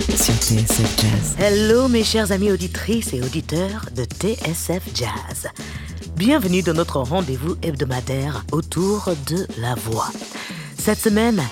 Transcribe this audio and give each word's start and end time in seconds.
sur 0.00 0.34
TSF 0.34 1.00
Jazz. 1.00 1.36
Hello 1.38 1.86
mes 1.88 2.04
chers 2.04 2.32
amis 2.32 2.50
auditrices 2.50 3.12
et 3.12 3.22
auditeurs 3.22 3.86
de 3.94 4.04
TSF 4.04 4.82
Jazz. 4.94 5.48
Bienvenue 6.16 6.62
dans 6.62 6.72
notre 6.72 7.00
rendez-vous 7.00 7.56
hebdomadaire 7.62 8.44
autour 8.52 9.10
de 9.26 9.46
la 9.58 9.74
voix. 9.74 10.08
Cette 10.78 10.98
semaine, 10.98 11.42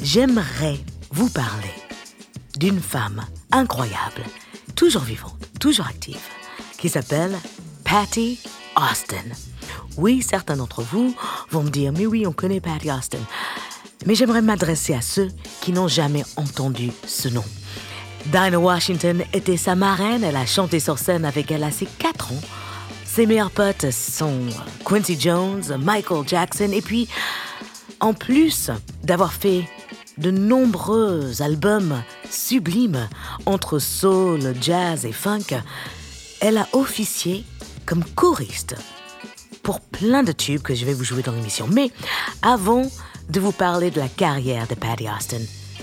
j'aimerais 0.00 0.78
vous 1.10 1.28
parler 1.28 1.74
d'une 2.58 2.80
femme 2.80 3.22
incroyable, 3.52 4.22
toujours 4.74 5.02
vivante, 5.02 5.36
toujours 5.60 5.86
active, 5.86 6.16
qui 6.78 6.88
s'appelle 6.88 7.36
Patty 7.84 8.38
Austin. 8.76 9.24
Oui, 9.98 10.22
certains 10.22 10.56
d'entre 10.56 10.82
vous 10.82 11.14
vont 11.50 11.62
me 11.62 11.70
dire, 11.70 11.92
mais 11.92 12.06
oui, 12.06 12.26
on 12.26 12.32
connaît 12.32 12.60
Patty 12.60 12.90
Austin. 12.90 13.18
Mais 14.06 14.14
j'aimerais 14.14 14.42
m'adresser 14.42 14.94
à 14.94 15.02
ceux 15.02 15.28
qui 15.60 15.72
n'ont 15.72 15.88
jamais 15.88 16.24
entendu 16.36 16.90
ce 17.06 17.28
nom. 17.28 17.44
Dinah 18.32 18.58
Washington 18.58 19.22
était 19.32 19.56
sa 19.56 19.76
marraine, 19.76 20.24
elle 20.24 20.36
a 20.36 20.46
chanté 20.46 20.80
sur 20.80 20.98
scène 20.98 21.24
avec 21.24 21.52
elle 21.52 21.62
à 21.62 21.70
ses 21.70 21.86
4 21.86 22.32
ans. 22.32 22.40
Ses 23.04 23.24
meilleurs 23.24 23.52
potes 23.52 23.90
sont 23.92 24.40
Quincy 24.84 25.18
Jones, 25.18 25.62
Michael 25.80 26.26
Jackson, 26.26 26.70
et 26.72 26.82
puis, 26.82 27.08
en 28.00 28.14
plus 28.14 28.70
d'avoir 29.04 29.32
fait 29.32 29.64
de 30.18 30.32
nombreux 30.32 31.40
albums 31.40 32.02
sublimes 32.28 33.08
entre 33.46 33.78
soul, 33.78 34.54
jazz 34.60 35.04
et 35.04 35.12
funk, 35.12 35.62
elle 36.40 36.58
a 36.58 36.66
officié 36.72 37.44
comme 37.84 38.04
choriste 38.16 38.74
pour 39.62 39.80
plein 39.80 40.24
de 40.24 40.32
tubes 40.32 40.62
que 40.62 40.74
je 40.74 40.84
vais 40.84 40.94
vous 40.94 41.04
jouer 41.04 41.22
dans 41.22 41.32
l'émission. 41.32 41.68
Mais 41.72 41.92
avant 42.42 42.90
de 43.30 43.40
vous 43.40 43.52
parler 43.52 43.90
de 43.92 44.00
la 44.00 44.08
carrière 44.08 44.66
de 44.66 44.74
Patty 44.74 45.06
Austin, 45.08 45.42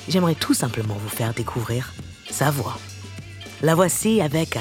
j'aimerais 0.10 0.36
tout 0.36 0.54
simplement 0.54 0.98
vous 1.02 1.10
faire 1.10 1.34
découvrir 1.34 1.94
sa 2.34 2.50
voix. 2.50 2.78
La 3.62 3.76
voici 3.76 4.20
avec 4.20 4.58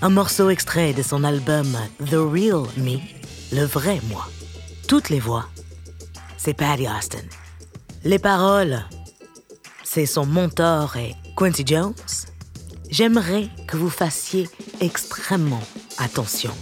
un 0.00 0.08
morceau 0.08 0.50
extrait 0.50 0.92
de 0.92 1.02
son 1.02 1.24
album 1.24 1.66
The 1.98 2.14
Real 2.14 2.62
Me, 2.76 2.98
le 3.52 3.64
vrai 3.64 4.00
moi. 4.08 4.26
Toutes 4.86 5.10
les 5.10 5.18
voix, 5.18 5.46
c'est 6.36 6.54
Patty 6.54 6.86
Austin. 6.86 7.26
Les 8.04 8.20
paroles, 8.20 8.84
c'est 9.82 10.06
son 10.06 10.26
mentor 10.26 10.96
et 10.96 11.14
Quincy 11.36 11.64
Jones. 11.66 11.94
J'aimerais 12.88 13.48
que 13.66 13.76
vous 13.76 13.90
fassiez 13.90 14.48
extrêmement 14.80 15.62
attention 15.98 16.52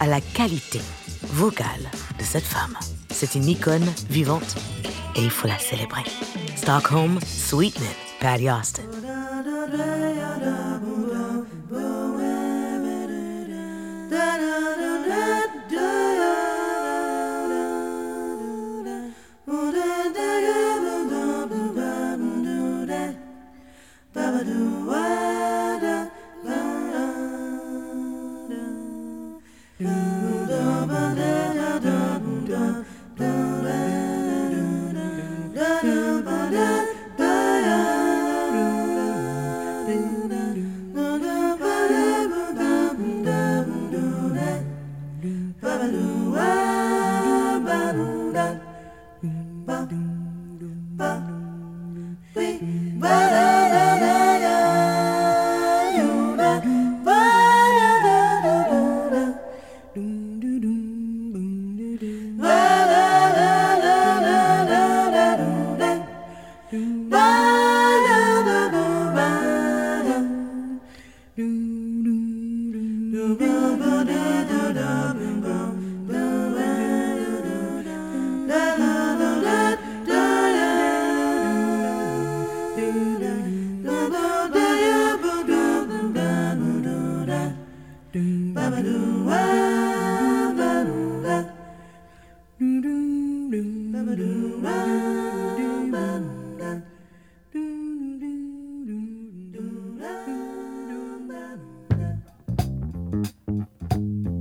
à 0.00 0.06
la 0.06 0.22
qualité 0.22 0.80
vocale 1.24 1.90
de 2.18 2.24
cette 2.24 2.44
femme. 2.44 2.76
C'est 3.10 3.34
une 3.34 3.48
icône 3.48 3.92
vivante 4.08 4.56
et 5.14 5.22
il 5.22 5.30
faut 5.30 5.46
la 5.46 5.58
célébrer. 5.58 6.04
Stockholm 6.56 7.20
Sweetman, 7.20 7.92
Patty 8.20 8.48
Austin. 8.50 8.93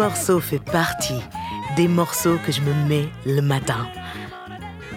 Morceau 0.00 0.40
fait 0.40 0.64
partie 0.64 1.20
des 1.76 1.86
morceaux 1.86 2.38
que 2.46 2.52
je 2.52 2.62
me 2.62 2.72
mets 2.88 3.10
le 3.26 3.42
matin. 3.42 3.86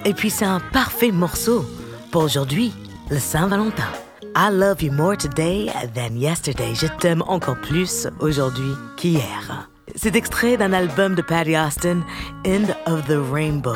Et 0.05 0.13
puis 0.13 0.29
c'est 0.29 0.45
un 0.45 0.61
parfait 0.71 1.11
morceau 1.11 1.65
pour 2.09 2.23
aujourd'hui, 2.23 2.71
le 3.09 3.19
Saint-Valentin. 3.19 3.91
I 4.33 4.47
love 4.49 4.81
you 4.81 4.93
more 4.93 5.17
today 5.17 5.69
than 5.93 6.15
yesterday. 6.15 6.73
Je 6.73 6.87
t'aime 6.87 7.21
encore 7.27 7.57
plus 7.57 8.07
aujourd'hui 8.21 8.71
qu'hier. 8.95 9.67
C'est 9.93 10.15
extrait 10.15 10.55
d'un 10.55 10.71
album 10.71 11.15
de 11.15 11.21
Patty 11.21 11.57
Austin, 11.57 11.99
End 12.47 12.67
of 12.85 13.05
the 13.05 13.19
Rainbow. 13.29 13.75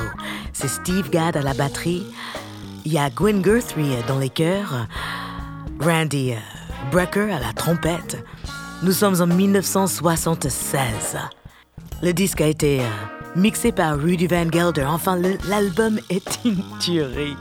C'est 0.53 0.69
Steve 0.69 1.09
Gadd 1.09 1.35
à 1.35 1.41
la 1.41 1.53
batterie. 1.53 2.07
Il 2.85 2.93
y 2.93 2.97
a 2.97 3.09
Gwen 3.09 3.41
Guthrie 3.41 3.97
dans 4.07 4.17
les 4.17 4.29
chœurs. 4.29 4.87
Randy 5.81 6.35
Brecker 6.89 7.33
à 7.33 7.39
la 7.41 7.51
trompette. 7.51 8.23
Nous 8.83 8.91
sommes 8.91 9.19
en 9.21 9.25
1976. 9.25 11.17
Le 12.03 12.11
disque 12.13 12.41
a 12.41 12.45
été 12.45 12.81
euh, 12.81 12.83
mixé 13.35 13.71
par 13.71 13.97
Rudy 13.97 14.27
Van 14.27 14.47
Gelder. 14.51 14.85
Enfin, 14.87 15.19
l'album 15.49 15.99
est 16.11 16.39
une 16.45 16.61
tuerie. 16.79 17.35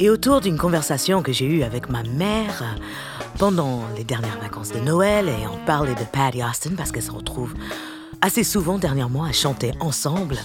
Et 0.00 0.10
autour 0.10 0.40
d'une 0.40 0.58
conversation 0.58 1.22
que 1.22 1.32
j'ai 1.32 1.46
eue 1.46 1.62
avec 1.62 1.88
ma 1.90 2.02
mère 2.02 2.60
euh, 2.62 2.64
pendant 3.38 3.82
les 3.96 4.02
dernières 4.02 4.40
vacances 4.40 4.72
de 4.72 4.80
Noël, 4.80 5.28
et 5.28 5.46
on 5.46 5.64
parlait 5.64 5.94
de 5.94 6.04
Patty 6.12 6.42
Austin 6.42 6.70
parce 6.76 6.90
qu'elle 6.90 7.04
se 7.04 7.12
retrouve 7.12 7.54
assez 8.20 8.42
souvent 8.42 8.78
dernièrement 8.78 9.22
à 9.22 9.30
chanter 9.30 9.70
ensemble, 9.78 10.38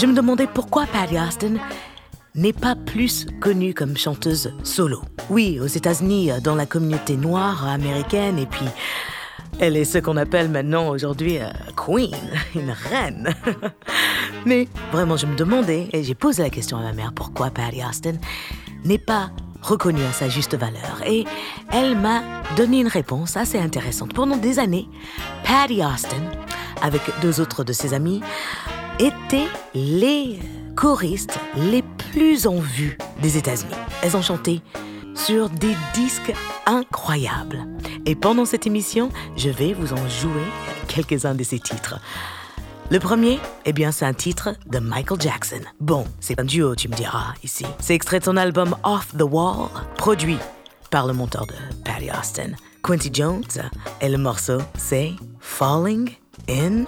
je 0.00 0.06
me 0.06 0.14
demandais 0.14 0.46
pourquoi 0.46 0.86
Patty 0.86 1.18
Austin 1.18 1.56
n'est 2.36 2.52
pas 2.52 2.76
plus 2.76 3.26
connue 3.40 3.74
comme 3.74 3.96
chanteuse 3.96 4.52
solo. 4.62 5.00
Oui, 5.30 5.58
aux 5.60 5.66
États-Unis, 5.66 6.30
dans 6.42 6.54
la 6.54 6.66
communauté 6.66 7.16
noire 7.16 7.66
américaine, 7.66 8.38
et 8.38 8.46
puis 8.46 8.66
elle 9.58 9.76
est 9.76 9.84
ce 9.84 9.98
qu'on 9.98 10.18
appelle 10.18 10.50
maintenant 10.50 10.88
aujourd'hui 10.88 11.38
euh, 11.38 11.48
queen, 11.76 12.14
une 12.54 12.70
reine. 12.70 13.34
Mais 14.46 14.68
vraiment, 14.92 15.16
je 15.16 15.26
me 15.26 15.34
demandais, 15.34 15.88
et 15.92 16.04
j'ai 16.04 16.14
posé 16.14 16.42
la 16.42 16.50
question 16.50 16.76
à 16.76 16.82
ma 16.82 16.92
mère, 16.92 17.12
pourquoi 17.14 17.50
Patty 17.50 17.80
Austin 17.82 18.14
n'est 18.84 18.98
pas 18.98 19.30
reconnue 19.62 20.04
à 20.04 20.12
sa 20.12 20.28
juste 20.28 20.56
valeur? 20.56 21.02
Et 21.06 21.24
elle 21.72 21.96
m'a 21.96 22.22
donné 22.56 22.80
une 22.80 22.88
réponse 22.88 23.36
assez 23.36 23.58
intéressante. 23.58 24.12
Pendant 24.12 24.36
des 24.36 24.58
années, 24.58 24.88
Patty 25.44 25.82
Austin, 25.82 26.22
avec 26.82 27.00
deux 27.22 27.40
autres 27.40 27.64
de 27.64 27.72
ses 27.72 27.94
amis, 27.94 28.20
étaient 28.98 29.48
les 29.74 30.38
choristes 30.76 31.38
les 31.56 31.82
plus 31.82 32.46
en 32.46 32.60
vue 32.60 32.98
des 33.22 33.36
États-Unis. 33.36 33.74
Elles 34.02 34.16
ont 34.16 34.22
chanté 34.22 34.60
sur 35.14 35.48
des 35.48 35.74
disques 35.94 36.34
incroyables. 36.66 37.66
Et 38.04 38.14
pendant 38.14 38.44
cette 38.44 38.66
émission, 38.66 39.10
je 39.36 39.48
vais 39.48 39.72
vous 39.72 39.94
en 39.94 40.08
jouer 40.08 40.44
quelques-uns 40.86 41.34
de 41.34 41.42
ces 41.42 41.58
titres. 41.58 41.98
Le 42.90 43.00
premier, 43.00 43.40
eh 43.64 43.72
bien, 43.72 43.90
c'est 43.90 44.04
un 44.04 44.12
titre 44.12 44.54
de 44.66 44.78
Michael 44.78 45.20
Jackson. 45.20 45.60
Bon, 45.80 46.04
c'est 46.20 46.38
un 46.38 46.44
duo, 46.44 46.76
tu 46.76 46.88
me 46.88 46.94
diras, 46.94 47.34
ici. 47.42 47.64
C'est 47.80 47.94
extrait 47.94 48.20
de 48.20 48.24
son 48.24 48.36
album 48.36 48.76
Off 48.84 49.08
the 49.16 49.22
Wall, 49.22 49.68
produit 49.96 50.38
par 50.90 51.06
le 51.06 51.14
monteur 51.14 51.46
de 51.46 51.54
Patty 51.84 52.10
Austin, 52.10 52.52
Quincy 52.84 53.10
Jones, 53.12 53.42
et 54.00 54.08
le 54.08 54.18
morceau, 54.18 54.58
c'est 54.78 55.14
Falling 55.40 56.10
in 56.48 56.84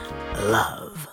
Love. 0.51 1.09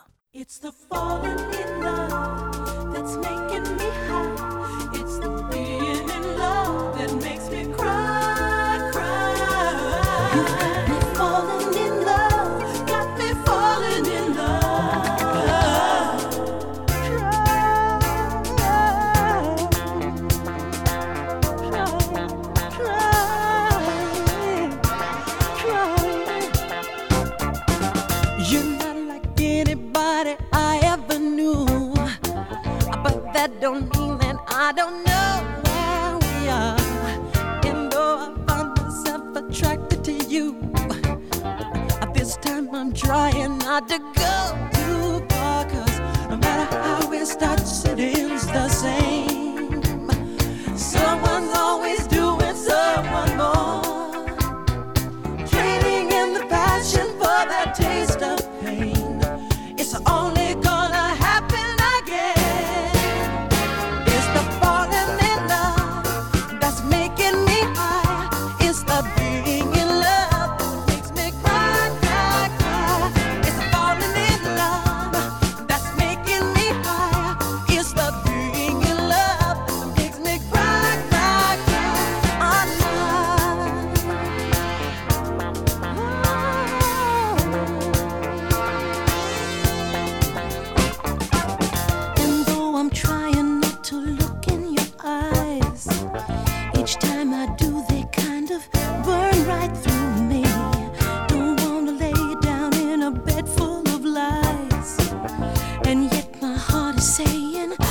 saying 106.99 107.84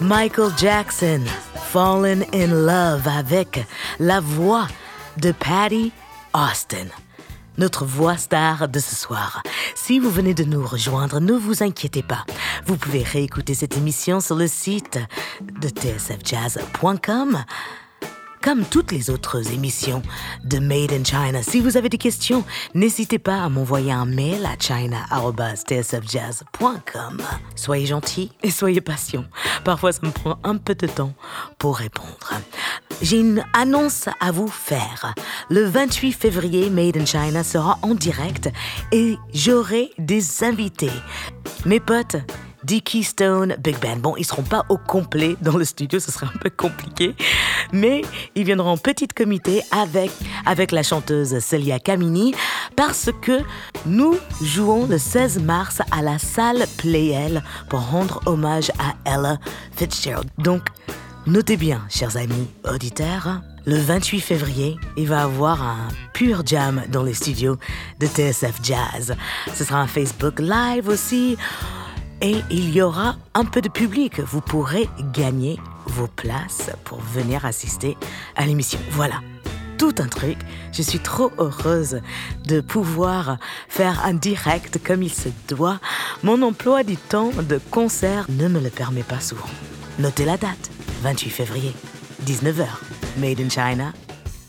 Michael 0.00 0.50
Jackson, 0.56 1.22
Fallen 1.70 2.24
in 2.32 2.46
Love 2.46 3.06
avec 3.06 3.66
la 3.98 4.20
voix 4.20 4.66
de 5.18 5.32
Patty 5.32 5.92
Austin. 6.32 6.86
Notre 7.58 7.84
voix 7.84 8.16
star 8.16 8.68
de 8.68 8.78
ce 8.78 8.96
soir. 8.96 9.42
Si 9.74 9.98
vous 9.98 10.10
venez 10.10 10.32
de 10.32 10.44
nous 10.44 10.66
rejoindre, 10.66 11.20
ne 11.20 11.34
vous 11.34 11.62
inquiétez 11.62 12.02
pas. 12.02 12.24
Vous 12.64 12.78
pouvez 12.78 13.02
réécouter 13.02 13.52
cette 13.52 13.76
émission 13.76 14.20
sur 14.20 14.36
le 14.36 14.46
site 14.46 14.98
de 15.60 15.68
tsfjazz.com 15.68 17.44
comme 18.42 18.64
toutes 18.64 18.92
les 18.92 19.10
autres 19.10 19.52
émissions 19.52 20.02
de 20.44 20.58
Made 20.58 20.92
in 20.92 21.04
China. 21.04 21.42
Si 21.42 21.60
vous 21.60 21.76
avez 21.76 21.88
des 21.88 21.98
questions, 21.98 22.44
n'hésitez 22.74 23.18
pas 23.18 23.42
à 23.42 23.48
m'envoyer 23.48 23.90
un 23.92 24.06
mail 24.06 24.46
à 24.46 24.56
china.tsfjazz.com. 24.58 27.22
Soyez 27.54 27.86
gentils 27.86 28.32
et 28.42 28.50
soyez 28.50 28.80
patients. 28.80 29.24
Parfois, 29.64 29.92
ça 29.92 30.00
me 30.02 30.10
prend 30.10 30.38
un 30.44 30.56
peu 30.56 30.74
de 30.74 30.86
temps 30.86 31.12
pour 31.58 31.76
répondre. 31.76 32.32
J'ai 33.02 33.20
une 33.20 33.44
annonce 33.52 34.08
à 34.20 34.30
vous 34.30 34.48
faire. 34.48 35.14
Le 35.48 35.64
28 35.64 36.12
février, 36.12 36.70
Made 36.70 36.96
in 36.96 37.06
China 37.06 37.42
sera 37.42 37.78
en 37.82 37.94
direct 37.94 38.50
et 38.92 39.16
j'aurai 39.32 39.90
des 39.98 40.44
invités. 40.44 40.92
Mes 41.64 41.80
potes 41.80 42.16
Dickie 42.64 43.04
Stone 43.04 43.56
Big 43.58 43.78
Band. 43.80 43.96
Bon, 43.96 44.14
ils 44.16 44.24
seront 44.24 44.42
pas 44.42 44.64
au 44.68 44.76
complet 44.76 45.36
dans 45.40 45.56
le 45.56 45.64
studio, 45.64 45.98
ce 45.98 46.10
serait 46.10 46.26
un 46.26 46.38
peu 46.38 46.50
compliqué, 46.50 47.14
mais 47.72 48.02
ils 48.34 48.44
viendront 48.44 48.70
en 48.70 48.76
petit 48.76 49.08
comité 49.08 49.62
avec, 49.70 50.10
avec 50.46 50.72
la 50.72 50.82
chanteuse 50.82 51.38
Celia 51.40 51.78
Camini 51.78 52.34
parce 52.76 53.10
que 53.22 53.40
nous 53.86 54.16
jouons 54.42 54.86
le 54.86 54.98
16 54.98 55.40
mars 55.40 55.80
à 55.90 56.02
la 56.02 56.18
salle 56.18 56.66
Playel 56.76 57.42
pour 57.68 57.80
rendre 57.80 58.20
hommage 58.26 58.70
à 58.78 59.10
Ella 59.10 59.38
Fitzgerald. 59.76 60.28
Donc, 60.38 60.62
notez 61.26 61.56
bien, 61.56 61.82
chers 61.88 62.16
amis 62.16 62.48
auditeurs, 62.64 63.40
le 63.66 63.76
28 63.76 64.20
février, 64.20 64.76
il 64.96 65.06
va 65.06 65.22
avoir 65.22 65.62
un 65.62 65.88
pur 66.14 66.42
jam 66.46 66.82
dans 66.88 67.02
les 67.02 67.14
studios 67.14 67.58
de 67.98 68.06
TSF 68.06 68.60
Jazz. 68.62 69.14
Ce 69.54 69.64
sera 69.64 69.80
un 69.80 69.86
Facebook 69.86 70.40
Live 70.40 70.88
aussi. 70.88 71.36
Et 72.22 72.42
il 72.50 72.70
y 72.70 72.82
aura 72.82 73.16
un 73.32 73.46
peu 73.46 73.62
de 73.62 73.70
public. 73.70 74.20
Vous 74.20 74.42
pourrez 74.42 74.88
gagner 75.14 75.58
vos 75.86 76.06
places 76.06 76.70
pour 76.84 77.00
venir 77.00 77.46
assister 77.46 77.96
à 78.36 78.44
l'émission. 78.44 78.78
Voilà, 78.90 79.20
tout 79.78 79.94
un 79.98 80.06
truc. 80.06 80.36
Je 80.70 80.82
suis 80.82 80.98
trop 80.98 81.32
heureuse 81.38 82.02
de 82.46 82.60
pouvoir 82.60 83.38
faire 83.68 84.04
un 84.04 84.12
direct 84.12 84.78
comme 84.86 85.02
il 85.02 85.12
se 85.12 85.30
doit. 85.48 85.80
Mon 86.22 86.42
emploi 86.42 86.82
du 86.82 86.98
temps 86.98 87.30
de 87.30 87.58
concert 87.70 88.26
ne 88.28 88.48
me 88.48 88.60
le 88.60 88.68
permet 88.68 89.02
pas 89.02 89.20
souvent. 89.20 89.48
Notez 89.98 90.26
la 90.26 90.36
date, 90.36 90.70
28 91.02 91.30
février, 91.30 91.72
19h. 92.26 92.66
Made 93.16 93.40
in 93.40 93.48
China, 93.48 93.94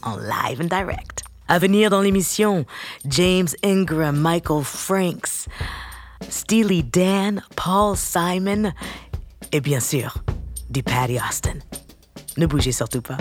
en 0.03 0.17
live 0.17 0.59
and 0.61 0.65
direct. 0.65 1.23
À 1.47 1.57
venir 1.57 1.89
dans 1.89 2.01
l'émission, 2.01 2.65
James 3.05 3.47
Ingram, 3.63 4.17
Michael 4.17 4.63
Franks, 4.63 5.47
Steely 6.29 6.83
Dan, 6.83 7.41
Paul 7.55 7.95
Simon 7.97 8.71
et 9.51 9.61
bien 9.61 9.79
sûr, 9.79 10.15
du 10.69 10.83
Patty 10.83 11.17
Austin. 11.17 11.59
Ne 12.37 12.45
bougez 12.45 12.71
surtout 12.71 13.01
pas. 13.01 13.17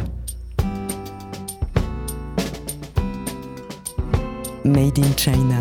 Made 4.65 4.99
in 4.99 5.17
China 5.17 5.61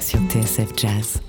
sur 0.00 0.18
TSF 0.28 0.72
Jazz. 0.76 1.23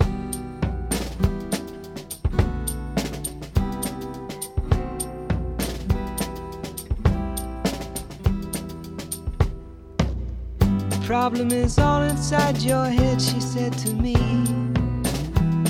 Problem 11.30 11.52
is 11.52 11.80
all 11.80 12.04
inside 12.04 12.56
your 12.62 12.86
head, 12.86 13.20
she 13.20 13.40
said 13.42 13.74
to 13.74 13.92
me. 13.96 14.14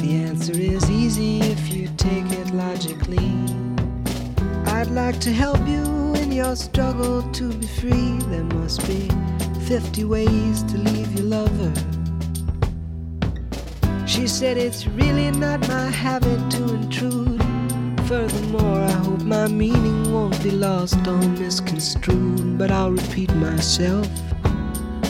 The 0.03 0.25
answer 0.27 0.51
is 0.51 0.91
easy 0.91 1.39
if 1.39 1.73
you 1.73 1.87
take 1.95 2.29
it 2.29 2.53
logically. 2.53 3.31
I'd 4.65 4.91
like 4.91 5.17
to 5.21 5.31
help 5.31 5.65
you 5.65 6.13
in 6.15 6.33
your 6.33 6.57
struggle 6.57 7.21
to 7.31 7.53
be 7.53 7.67
free. 7.67 8.17
There 8.31 8.43
must 8.43 8.85
be 8.85 9.09
50 9.65 10.03
ways 10.03 10.61
to 10.63 10.77
leave 10.77 11.09
your 11.13 11.27
lover. 11.37 11.73
She 14.05 14.27
said 14.27 14.57
it's 14.57 14.87
really 14.87 15.31
not 15.31 15.65
my 15.69 15.89
habit 15.89 16.51
to 16.55 16.63
intrude. 16.73 17.41
Furthermore, 18.09 18.81
I 18.81 18.91
hope 18.91 19.21
my 19.21 19.47
meaning 19.47 20.11
won't 20.11 20.43
be 20.43 20.51
lost 20.51 21.07
or 21.07 21.17
misconstrued, 21.39 22.57
but 22.57 22.71
I'll 22.71 22.91
repeat 22.91 23.33
myself. 23.35 24.05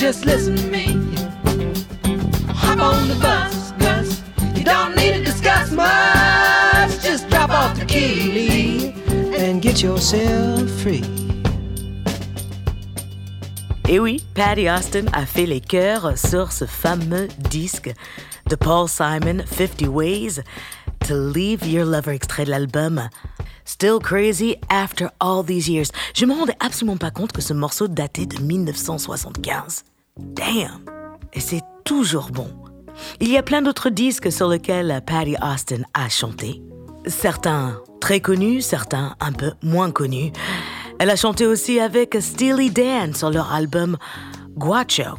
just 0.00 0.24
listen 0.24 0.56
to 0.56 0.66
me. 0.68 0.86
Hop 2.48 2.80
on 2.80 3.06
the 3.06 3.16
bus, 3.20 3.72
Gus. 3.72 4.22
You 4.56 4.64
don't 4.64 4.96
need 4.96 5.12
to 5.12 5.22
discuss 5.22 5.70
much. 5.72 7.02
Just 7.02 7.28
drop 7.28 7.50
off 7.50 7.78
the 7.78 7.84
key 7.84 8.94
and 9.36 9.60
get 9.60 9.82
yourself 9.82 10.70
free. 10.80 11.04
Et 13.90 14.00
oui, 14.00 14.24
Patty 14.34 14.70
Austin 14.70 15.04
a 15.12 15.26
fait 15.26 15.44
les 15.44 15.60
chœurs 15.60 16.16
sur 16.16 16.50
ce 16.50 16.64
fameux 16.64 17.28
disque 17.50 17.92
de 18.48 18.56
Paul 18.56 18.88
Simon, 18.88 19.44
50 19.44 19.86
Ways 19.86 20.40
to 21.06 21.14
Leave 21.14 21.66
Your 21.66 21.84
Lover, 21.84 22.14
extrait 22.14 22.46
de 22.46 22.50
l'album 22.50 23.10
Still 23.66 23.98
Crazy 23.98 24.56
After 24.70 25.08
All 25.20 25.44
These 25.44 25.68
Years. 25.68 25.88
Je 26.14 26.24
me 26.24 26.32
rendais 26.32 26.56
absolument 26.58 26.96
pas 26.96 27.10
compte 27.10 27.32
que 27.32 27.42
ce 27.42 27.52
morceau 27.52 27.86
datait 27.86 28.26
de 28.26 28.40
1975. 28.40 29.84
Damn! 30.20 30.84
Et 31.32 31.40
c'est 31.40 31.62
toujours 31.84 32.30
bon. 32.30 32.48
Il 33.20 33.30
y 33.30 33.36
a 33.36 33.42
plein 33.42 33.62
d'autres 33.62 33.90
disques 33.90 34.30
sur 34.30 34.48
lesquels 34.48 35.02
Patty 35.06 35.36
Austin 35.42 35.82
a 35.94 36.08
chanté. 36.08 36.62
Certains 37.06 37.80
très 38.00 38.20
connus, 38.20 38.62
certains 38.62 39.14
un 39.20 39.32
peu 39.32 39.52
moins 39.62 39.90
connus. 39.90 40.32
Elle 40.98 41.10
a 41.10 41.16
chanté 41.16 41.46
aussi 41.46 41.80
avec 41.80 42.16
Steely 42.20 42.70
Dan 42.70 43.14
sur 43.14 43.30
leur 43.30 43.52
album 43.52 43.96
Guacho. 44.56 45.18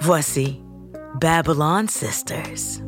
Voici 0.00 0.60
Babylon 1.20 1.86
Sisters. 1.88 2.82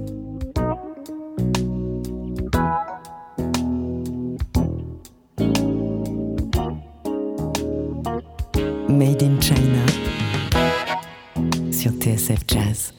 Made 8.88 9.22
in 9.22 9.38
China 9.40 9.75
sur 11.86 11.92
TSF 12.00 12.40
Jazz. 12.48 12.92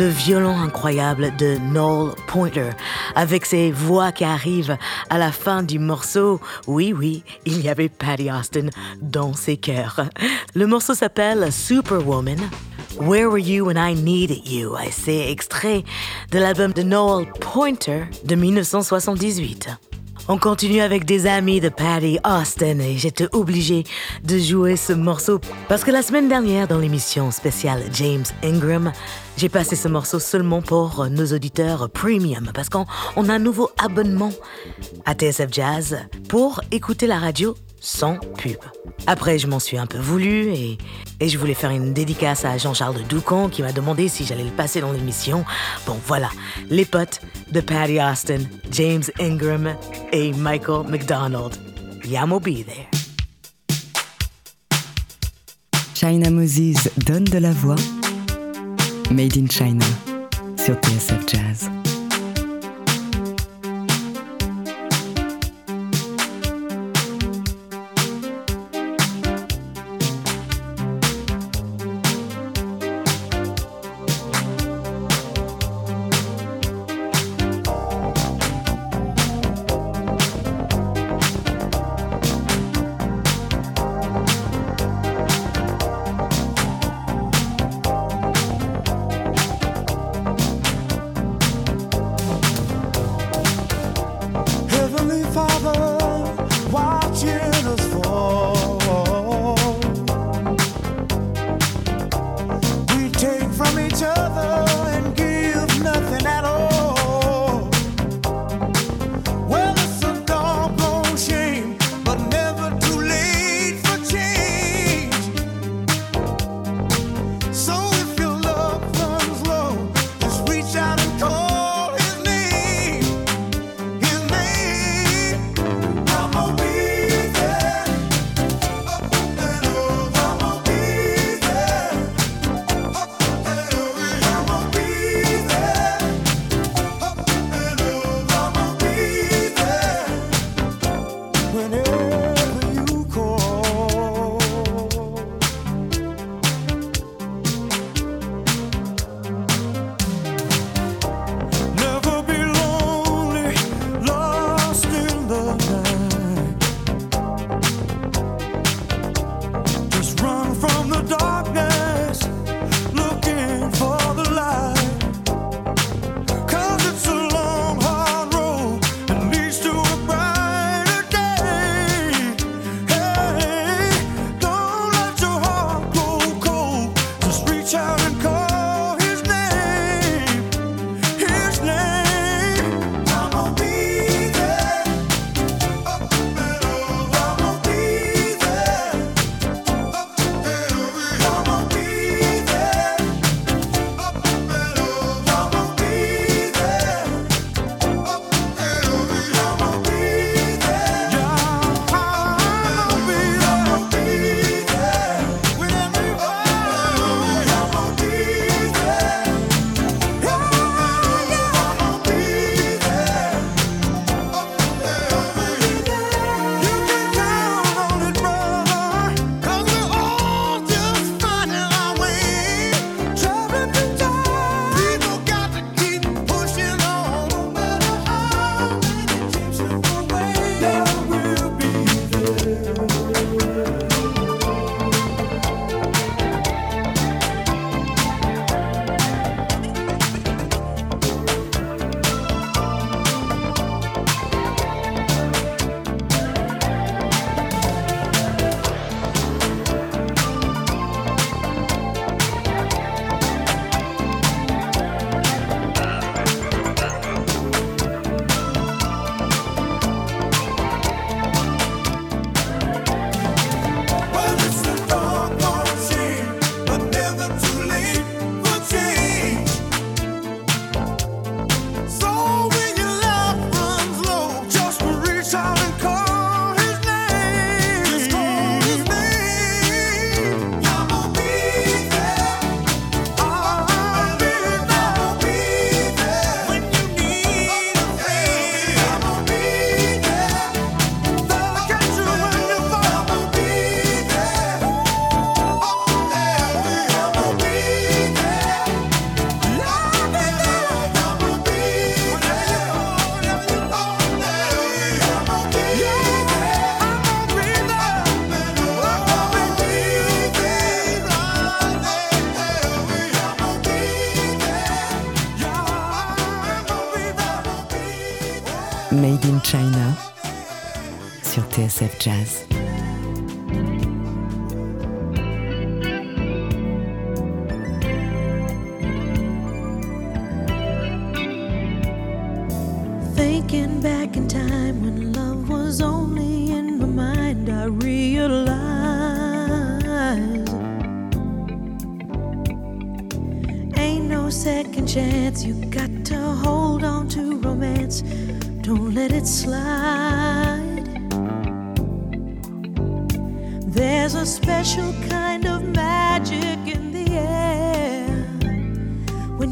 Le 0.00 0.08
violon 0.08 0.56
incroyable 0.58 1.36
de 1.36 1.58
Noel 1.58 2.14
Pointer, 2.26 2.70
avec 3.14 3.44
ses 3.44 3.70
voix 3.70 4.12
qui 4.12 4.24
arrivent 4.24 4.78
à 5.10 5.18
la 5.18 5.30
fin 5.30 5.62
du 5.62 5.78
morceau. 5.78 6.40
Oui, 6.66 6.94
oui, 6.96 7.22
il 7.44 7.60
y 7.60 7.68
avait 7.68 7.90
Patty 7.90 8.30
Austin 8.30 8.68
dans 9.02 9.34
ses 9.34 9.58
cœurs. 9.58 10.06
Le 10.54 10.66
morceau 10.66 10.94
s'appelle 10.94 11.52
Superwoman. 11.52 12.38
Where 12.98 13.28
Were 13.28 13.38
You 13.38 13.66
When 13.66 13.76
I 13.76 13.94
Needed 13.94 14.48
You? 14.48 14.74
C'est 14.90 15.30
extrait 15.30 15.84
de 16.30 16.38
l'album 16.38 16.72
de 16.72 16.82
Noel 16.82 17.26
Pointer 17.38 18.04
de 18.24 18.34
1978. 18.36 19.68
On 20.32 20.38
continue 20.38 20.80
avec 20.80 21.06
des 21.06 21.26
amis 21.26 21.58
de 21.58 21.70
Patty 21.70 22.20
Austin 22.24 22.78
et 22.78 22.96
j'étais 22.96 23.26
obligé 23.32 23.82
de 24.22 24.38
jouer 24.38 24.76
ce 24.76 24.92
morceau 24.92 25.40
parce 25.68 25.82
que 25.82 25.90
la 25.90 26.02
semaine 26.02 26.28
dernière 26.28 26.68
dans 26.68 26.78
l'émission 26.78 27.32
spéciale 27.32 27.82
James 27.94 28.22
Ingram, 28.44 28.92
j'ai 29.36 29.48
passé 29.48 29.74
ce 29.74 29.88
morceau 29.88 30.20
seulement 30.20 30.62
pour 30.62 31.08
nos 31.10 31.26
auditeurs 31.34 31.90
premium 31.90 32.48
parce 32.54 32.68
qu'on 32.68 32.84
a 32.84 33.32
un 33.32 33.40
nouveau 33.40 33.70
abonnement 33.76 34.30
à 35.04 35.14
TSF 35.14 35.48
Jazz 35.50 35.98
pour 36.28 36.60
écouter 36.70 37.08
la 37.08 37.18
radio 37.18 37.56
sans 37.80 38.18
pub. 38.38 38.58
Après, 39.06 39.38
je 39.38 39.46
m'en 39.46 39.58
suis 39.58 39.78
un 39.78 39.86
peu 39.86 39.98
voulu 39.98 40.52
et, 40.52 40.78
je 41.20 41.36
voulais 41.38 41.54
faire 41.54 41.70
une 41.70 41.92
dédicace 41.92 42.44
à 42.44 42.56
Jean-Charles 42.58 43.02
Doucan 43.08 43.48
qui 43.48 43.62
m'a 43.62 43.72
demandé 43.72 44.08
si 44.08 44.24
j'allais 44.24 44.44
le 44.44 44.50
passer 44.50 44.80
dans 44.80 44.92
l'émission. 44.92 45.44
Bon, 45.86 45.96
voilà, 46.06 46.30
les 46.68 46.84
potes 46.84 47.20
de 47.50 47.60
Patty 47.60 47.98
Austin, 48.00 48.40
James 48.70 49.04
Ingram 49.18 49.74
et 50.12 50.32
Michael 50.32 50.86
McDonald. 50.88 51.56
Yamo 52.04 52.40
be 52.40 52.64
there. 52.64 52.88
China 55.94 56.30
Moses 56.30 56.88
donne 57.04 57.24
de 57.24 57.38
la 57.38 57.52
voix. 57.52 57.76
Made 59.10 59.36
in 59.36 59.48
China 59.48 59.84
sur 60.56 60.74
TSF. 60.76 61.26
Jazz. 61.28 61.79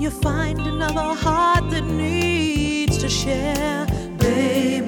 You 0.09 0.23
find 0.23 0.59
another 0.61 1.15
heart 1.15 1.69
that 1.71 1.85
needs 1.85 2.97
to 2.97 3.09
share. 3.11 3.87
Baby, 4.17 4.88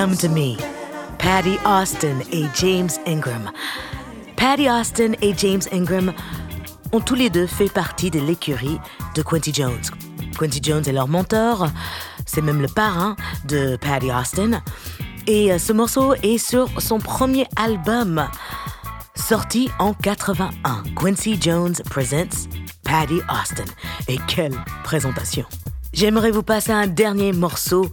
Come 0.00 0.16
to 0.16 0.30
Me, 0.30 0.56
Patty 1.18 1.58
Austin 1.66 2.20
et 2.32 2.46
James 2.54 2.88
Ingram. 3.06 3.50
Patty 4.34 4.66
Austin 4.66 5.12
et 5.20 5.34
James 5.36 5.60
Ingram 5.72 6.14
ont 6.92 7.00
tous 7.00 7.14
les 7.14 7.28
deux 7.28 7.46
fait 7.46 7.68
partie 7.68 8.10
de 8.10 8.18
l'écurie 8.18 8.80
de 9.14 9.20
Quincy 9.20 9.52
Jones. 9.52 9.82
Quincy 10.38 10.60
Jones 10.62 10.84
est 10.86 10.92
leur 10.92 11.06
mentor, 11.06 11.66
c'est 12.24 12.40
même 12.40 12.62
le 12.62 12.68
parrain 12.68 13.14
de 13.44 13.76
Patty 13.76 14.10
Austin. 14.10 14.62
Et 15.26 15.52
euh, 15.52 15.58
ce 15.58 15.74
morceau 15.74 16.14
est 16.22 16.38
sur 16.38 16.80
son 16.80 16.98
premier 16.98 17.46
album, 17.56 18.26
sorti 19.14 19.68
en 19.78 19.92
81. 19.92 20.82
Quincy 20.96 21.38
Jones 21.38 21.74
Presents 21.90 22.48
Patty 22.84 23.20
Austin. 23.28 23.70
Et 24.08 24.16
quelle 24.26 24.54
présentation! 24.82 25.44
J'aimerais 25.92 26.30
vous 26.30 26.44
passer 26.44 26.72
un 26.72 26.86
dernier 26.86 27.32
morceau 27.32 27.90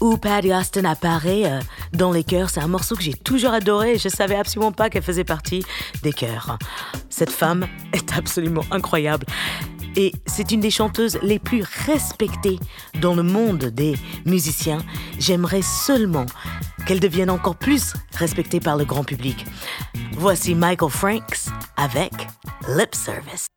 où 0.00 0.16
Patty 0.16 0.52
Austin 0.52 0.84
apparaît 0.84 1.44
euh, 1.44 1.60
dans 1.92 2.12
les 2.12 2.24
chœurs. 2.24 2.50
C'est 2.50 2.60
un 2.60 2.68
morceau 2.68 2.94
que 2.94 3.02
j'ai 3.02 3.14
toujours 3.14 3.52
adoré 3.52 3.94
et 3.94 3.98
je 3.98 4.08
savais 4.08 4.36
absolument 4.36 4.72
pas 4.72 4.90
qu'elle 4.90 5.02
faisait 5.02 5.24
partie 5.24 5.64
des 6.02 6.12
chœurs. 6.12 6.58
Cette 7.10 7.30
femme 7.30 7.66
est 7.92 8.16
absolument 8.16 8.64
incroyable. 8.70 9.26
Et 9.96 10.12
c'est 10.26 10.52
une 10.52 10.60
des 10.60 10.70
chanteuses 10.70 11.18
les 11.22 11.38
plus 11.38 11.64
respectées 11.86 12.58
dans 13.00 13.14
le 13.14 13.22
monde 13.22 13.64
des 13.64 13.96
musiciens. 14.26 14.78
J'aimerais 15.18 15.62
seulement 15.62 16.26
qu'elle 16.86 17.00
devienne 17.00 17.30
encore 17.30 17.56
plus 17.56 17.94
respectée 18.14 18.60
par 18.60 18.76
le 18.76 18.84
grand 18.84 19.04
public. 19.04 19.44
Voici 20.12 20.54
Michael 20.54 20.90
Franks 20.90 21.48
avec 21.76 22.12
Lip 22.68 22.94
Service. 22.94 23.48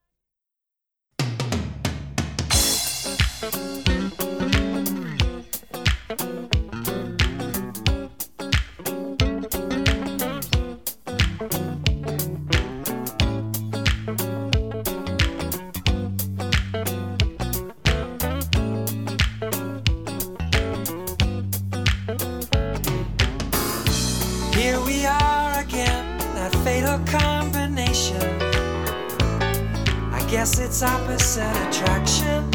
It's 30.72 30.84
opposite 30.84 31.54
attraction. 31.68 32.50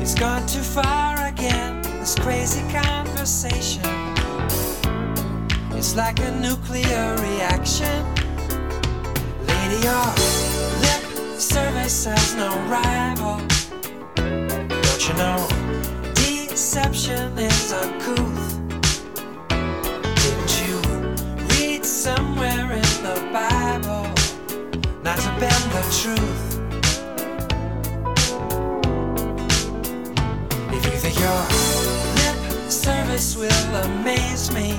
It's 0.00 0.14
gone 0.14 0.46
too 0.46 0.62
far 0.62 1.26
again, 1.26 1.82
this 2.00 2.14
crazy 2.14 2.62
conversation. 2.72 3.84
It's 5.76 5.94
like 5.94 6.20
a 6.20 6.30
nuclear 6.40 7.16
reaction. 7.18 8.02
Lady, 9.46 9.78
your 9.84 10.06
lip 10.84 11.04
service 11.38 12.06
has 12.06 12.34
no 12.34 12.48
rival. 12.70 13.36
Don't 14.16 15.04
you 15.06 15.14
know? 15.20 15.46
Deception 16.14 17.36
is 17.36 17.72
uncouth. 17.74 18.58
Didn't 20.22 20.52
you 20.64 20.80
read 21.50 21.84
somewhere 21.84 22.57
the 25.70 25.82
truth? 26.00 26.44
If 30.72 30.84
you 30.84 30.98
think 30.98 31.18
your 31.18 31.40
lip 32.20 32.70
service 32.70 33.36
will 33.36 33.74
amaze 33.84 34.50
me, 34.52 34.78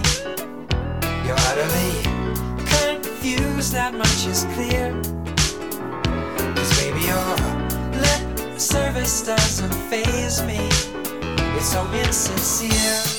you're 1.25 1.41
utterly 1.49 1.93
confused, 2.65 3.73
that 3.73 3.93
much 3.93 4.25
is 4.25 4.45
clear. 4.55 4.93
Cause 6.55 6.71
baby, 6.79 7.01
your 7.05 7.35
lip 8.01 8.59
service 8.59 9.23
doesn't 9.25 9.73
phase 9.89 10.41
me. 10.43 10.59
It's 11.55 11.71
so 11.73 11.85
insincere. 11.93 13.18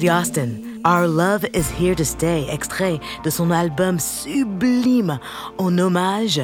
Our 0.00 1.08
Love 1.08 1.44
is 1.54 1.68
Here 1.76 1.96
to 1.96 2.04
Stay, 2.04 2.46
extrait 2.48 3.00
de 3.24 3.30
son 3.30 3.50
album 3.50 3.98
sublime 3.98 5.18
en 5.58 5.76
hommage 5.76 6.40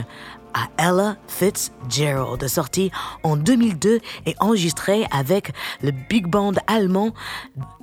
à 0.55 0.67
Ella 0.77 1.17
Fitzgerald, 1.29 2.49
sorti 2.49 2.91
en 3.23 3.37
2002 3.37 4.01
et 4.27 4.35
enregistré 4.41 5.07
avec 5.13 5.53
le 5.83 5.93
big 5.93 6.27
band 6.27 6.55
allemand, 6.67 7.15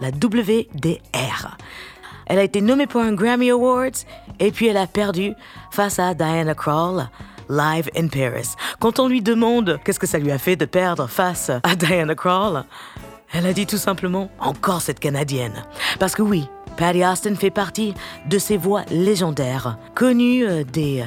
la 0.01 0.09
WDR. 0.09 1.57
Elle 2.25 2.39
a 2.39 2.43
été 2.43 2.59
nommée 2.59 2.87
pour 2.87 2.99
un 2.99 3.13
Grammy 3.13 3.49
Awards 3.49 4.05
et 4.39 4.51
puis 4.51 4.67
elle 4.67 4.77
a 4.77 4.87
perdu 4.87 5.33
face 5.71 5.99
à 5.99 6.13
Diana 6.13 6.53
Krall 6.53 7.09
live 7.49 7.89
in 7.95 8.07
Paris. 8.07 8.55
Quand 8.79 8.99
on 8.99 9.07
lui 9.07 9.21
demande 9.21 9.79
qu'est-ce 9.85 9.99
que 9.99 10.07
ça 10.07 10.19
lui 10.19 10.31
a 10.31 10.37
fait 10.37 10.57
de 10.57 10.65
perdre 10.65 11.07
face 11.07 11.49
à 11.49 11.75
Diana 11.77 12.15
Krall, 12.15 12.65
elle 13.33 13.45
a 13.45 13.53
dit 13.53 13.65
tout 13.65 13.77
simplement 13.77 14.29
encore 14.39 14.81
cette 14.81 14.99
Canadienne. 14.99 15.63
Parce 15.99 16.15
que 16.15 16.21
oui, 16.21 16.47
Patty 16.77 17.05
Austin 17.05 17.35
fait 17.35 17.51
partie 17.51 17.93
de 18.27 18.37
ces 18.37 18.57
voix 18.57 18.83
légendaires, 18.89 19.77
connues 19.95 20.45
euh, 20.45 20.63
des 20.63 21.01
euh, 21.01 21.05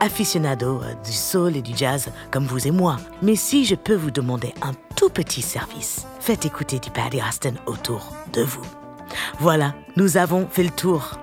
aficionados 0.00 0.82
euh, 0.82 0.94
du 1.04 1.12
soul 1.12 1.56
et 1.56 1.62
du 1.62 1.76
jazz 1.76 2.10
comme 2.30 2.46
vous 2.46 2.66
et 2.66 2.70
moi. 2.70 2.96
Mais 3.22 3.36
si 3.36 3.64
je 3.64 3.74
peux 3.74 3.94
vous 3.94 4.10
demander 4.10 4.52
un 4.62 4.72
tout 4.96 5.08
petit 5.08 5.42
service, 5.42 6.06
faites 6.20 6.46
écouter 6.46 6.78
du 6.78 6.90
Patty 6.90 7.20
Austin 7.26 7.54
autour 7.66 8.12
de 8.32 8.42
vous. 8.42 8.64
Voilà, 9.38 9.74
nous 9.96 10.16
avons 10.16 10.48
fait 10.48 10.64
le 10.64 10.70
tour. 10.70 11.18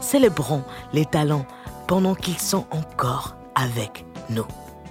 Célébrons 0.00 0.64
les 0.92 1.04
talents 1.04 1.46
pendant 1.86 2.14
qu'ils 2.14 2.38
sont 2.38 2.66
encore 2.70 3.36
avec 3.54 4.04
nous. 4.30 4.46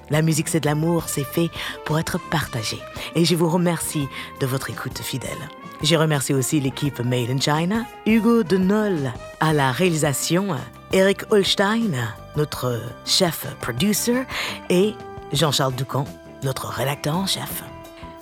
La 0.10 0.22
musique, 0.22 0.50
c'est 0.50 0.60
de 0.60 0.66
l'amour, 0.66 1.04
c'est 1.08 1.24
fait 1.24 1.50
pour 1.86 2.00
être 2.00 2.20
partagé. 2.30 2.80
Et 3.16 3.26
je 3.26 3.36
vous 3.36 3.50
remercie 3.50 4.08
de 4.40 4.46
votre 4.46 4.70
écoute 4.70 5.00
fidèle. 5.00 5.38
Je 5.84 5.96
remercie 5.96 6.34
aussi 6.34 6.60
l'équipe 6.60 7.00
Made 7.00 7.30
in 7.30 7.40
China, 7.40 7.86
Hugo 8.06 8.44
Denol 8.44 9.12
à 9.40 9.54
la 9.54 9.72
réalisation, 9.72 10.56
Eric 10.92 11.32
Holstein, 11.32 11.92
notre 12.36 12.82
chef 13.06 13.46
producer, 13.62 14.24
et 14.70 14.96
Jean-Charles 15.34 15.76
Ducamp, 15.76 16.06
notre 16.44 16.68
rédacteur 16.68 17.16
en 17.16 17.28
chef. 17.28 17.64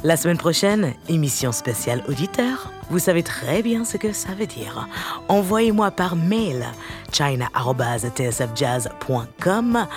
La 0.05 0.15
semaine 0.17 0.37
prochaine, 0.37 0.93
émission 1.09 1.51
spéciale 1.51 2.03
auditeur. 2.07 2.71
Vous 2.91 2.99
savez 2.99 3.23
très 3.23 3.63
bien 3.63 3.83
ce 3.83 3.97
que 3.97 4.13
ça 4.13 4.35
veut 4.35 4.45
dire. 4.45 4.87
Envoyez-moi 5.29 5.89
par 5.89 6.15
mail 6.15 6.63
china.tsfjazz.com 7.11 9.87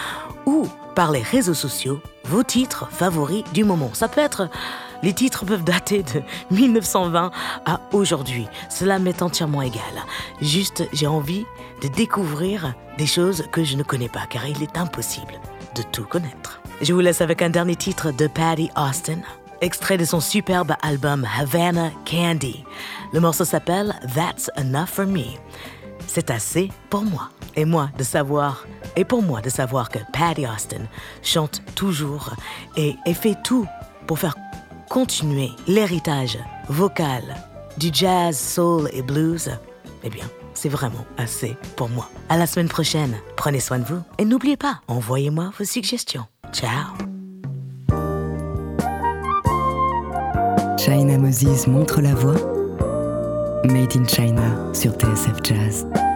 ou 0.46 0.66
par 0.94 1.10
les 1.10 1.20
réseaux 1.20 1.52
sociaux 1.52 2.00
vos 2.24 2.42
titres 2.42 2.88
favoris 2.90 3.44
du 3.52 3.64
moment. 3.64 3.90
Ça 3.92 4.08
peut 4.08 4.22
être 4.22 4.48
les 5.02 5.12
titres 5.12 5.44
peuvent 5.44 5.62
dater 5.62 6.04
de 6.04 6.22
1920 6.56 7.30
à 7.66 7.80
aujourd'hui. 7.92 8.46
Cela 8.70 8.98
m'est 8.98 9.20
entièrement 9.20 9.60
égal. 9.60 9.82
Juste, 10.40 10.84
j'ai 10.94 11.06
envie 11.06 11.44
de 11.82 11.88
découvrir 11.88 12.72
des 12.96 13.06
choses 13.06 13.44
que 13.52 13.62
je 13.62 13.76
ne 13.76 13.82
connais 13.82 14.08
pas, 14.08 14.24
car 14.30 14.48
il 14.48 14.62
est 14.62 14.78
impossible 14.78 15.38
de 15.74 15.82
tout 15.82 16.04
connaître. 16.04 16.62
Je 16.80 16.92
vous 16.92 17.00
laisse 17.00 17.20
avec 17.20 17.42
un 17.42 17.50
dernier 17.50 17.74
titre 17.74 18.12
de 18.12 18.28
Patty 18.28 18.70
Austin, 18.76 19.18
extrait 19.60 19.98
de 19.98 20.04
son 20.04 20.20
superbe 20.20 20.74
album 20.82 21.26
Havana 21.38 21.90
Candy. 22.04 22.64
Le 23.12 23.20
morceau 23.20 23.44
s'appelle 23.44 23.94
That's 24.14 24.50
Enough 24.56 24.86
for 24.86 25.06
Me. 25.06 25.24
C'est 26.06 26.30
assez 26.30 26.70
pour 26.90 27.02
moi. 27.02 27.30
Et 27.56 27.64
moi 27.64 27.90
de 27.98 28.04
savoir, 28.04 28.66
et 28.96 29.04
pour 29.04 29.22
moi 29.22 29.40
de 29.40 29.50
savoir 29.50 29.88
que 29.88 29.98
Patty 30.12 30.46
Austin 30.46 30.84
chante 31.22 31.62
toujours 31.74 32.34
et, 32.76 32.96
et 33.04 33.14
fait 33.14 33.36
tout 33.42 33.66
pour 34.06 34.18
faire 34.18 34.36
continuer 34.88 35.50
l'héritage 35.66 36.38
vocal 36.68 37.22
du 37.76 37.90
jazz, 37.92 38.38
soul 38.38 38.88
et 38.92 39.02
blues, 39.02 39.50
eh 40.02 40.10
bien, 40.10 40.24
c'est 40.54 40.68
vraiment 40.68 41.06
assez 41.16 41.56
pour 41.76 41.88
moi. 41.88 42.08
À 42.28 42.36
la 42.36 42.46
semaine 42.46 42.68
prochaine. 42.68 43.16
Prenez 43.36 43.60
soin 43.60 43.78
de 43.78 43.84
vous 43.84 44.02
et 44.18 44.24
n'oubliez 44.24 44.56
pas, 44.56 44.80
envoyez-moi 44.88 45.52
vos 45.56 45.64
suggestions. 45.64 46.26
Ciao. 46.52 47.17
China 50.78 51.18
Moses 51.18 51.66
montre 51.66 52.00
la 52.00 52.14
voie. 52.14 52.36
Made 53.64 53.96
in 53.96 54.06
China 54.06 54.72
sur 54.72 54.92
TSF 54.92 55.42
Jazz. 55.42 56.07